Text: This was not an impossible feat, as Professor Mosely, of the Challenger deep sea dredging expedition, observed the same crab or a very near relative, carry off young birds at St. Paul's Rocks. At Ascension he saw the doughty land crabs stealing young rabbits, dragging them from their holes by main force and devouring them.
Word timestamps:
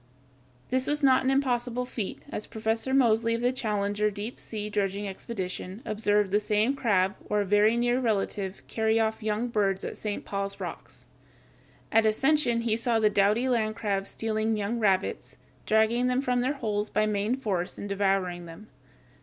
This 0.71 0.87
was 0.87 1.03
not 1.03 1.23
an 1.23 1.29
impossible 1.29 1.85
feat, 1.85 2.23
as 2.31 2.47
Professor 2.47 2.91
Mosely, 2.91 3.35
of 3.35 3.41
the 3.41 3.51
Challenger 3.51 4.09
deep 4.09 4.39
sea 4.39 4.67
dredging 4.67 5.07
expedition, 5.07 5.83
observed 5.85 6.31
the 6.31 6.39
same 6.39 6.75
crab 6.75 7.13
or 7.29 7.41
a 7.41 7.45
very 7.45 7.77
near 7.77 7.99
relative, 7.99 8.63
carry 8.67 8.99
off 8.99 9.21
young 9.21 9.47
birds 9.49 9.85
at 9.85 9.95
St. 9.95 10.25
Paul's 10.25 10.59
Rocks. 10.59 11.05
At 11.91 12.07
Ascension 12.07 12.61
he 12.61 12.75
saw 12.75 12.99
the 12.99 13.11
doughty 13.11 13.47
land 13.47 13.75
crabs 13.75 14.09
stealing 14.09 14.57
young 14.57 14.79
rabbits, 14.79 15.37
dragging 15.67 16.07
them 16.07 16.23
from 16.23 16.41
their 16.41 16.53
holes 16.53 16.89
by 16.89 17.05
main 17.05 17.35
force 17.35 17.77
and 17.77 17.87
devouring 17.87 18.47
them. 18.47 18.69